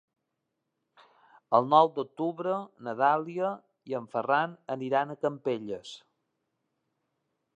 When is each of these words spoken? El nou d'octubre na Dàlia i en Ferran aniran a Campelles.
El 1.57 1.67
nou 1.73 1.89
d'octubre 1.97 2.55
na 2.87 2.95
Dàlia 3.03 3.51
i 3.91 3.97
en 4.01 4.09
Ferran 4.15 4.57
aniran 4.79 5.15
a 5.15 5.19
Campelles. 5.27 5.95